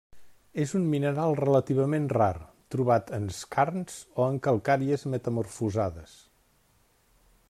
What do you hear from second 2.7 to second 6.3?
trobat en skarns o en calcàries metamorfosades.